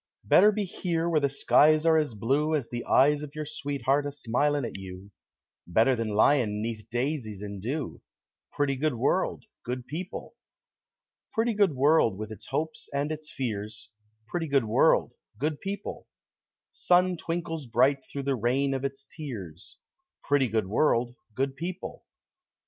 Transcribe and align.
Better 0.23 0.51
be 0.51 0.63
here 0.65 1.07
where 1.07 1.19
the 1.19 1.29
skies 1.29 1.85
are 1.85 1.99
as 1.99 2.15
blue 2.15 2.55
As 2.55 2.69
the 2.69 2.83
eyes 2.85 3.21
of 3.21 3.35
your 3.35 3.45
sweetheart 3.45 4.07
a 4.07 4.11
smilin' 4.11 4.65
at 4.65 4.75
you 4.75 5.11
Better 5.67 5.95
than 5.95 6.09
lyin' 6.09 6.59
'neath 6.59 6.87
daisies 6.89 7.43
and 7.43 7.61
dew 7.61 8.01
Pretty 8.51 8.75
good 8.75 8.95
world, 8.95 9.45
good 9.63 9.85
people! 9.85 10.33
Pretty 11.31 11.53
good 11.53 11.75
world 11.75 12.17
with 12.17 12.31
its 12.31 12.47
hopes 12.47 12.89
and 12.91 13.11
its 13.11 13.31
fears 13.31 13.89
Pretty 14.27 14.47
good 14.47 14.65
world, 14.65 15.13
good 15.37 15.61
people! 15.61 16.07
Sun 16.71 17.15
twinkles 17.17 17.67
bright 17.67 18.03
through 18.03 18.23
the 18.23 18.33
rain 18.33 18.73
of 18.73 18.83
its 18.83 19.05
tears 19.05 19.77
Pretty 20.23 20.47
good 20.47 20.65
world, 20.65 21.13
good 21.35 21.55
people! 21.55 22.05